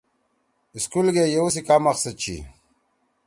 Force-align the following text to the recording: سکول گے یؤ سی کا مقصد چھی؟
سکول 0.83 1.07
گے 1.15 1.23
یؤ 1.35 1.47
سی 1.53 1.61
کا 1.67 1.75
مقصد 1.87 2.13
چھی؟ 2.21 2.35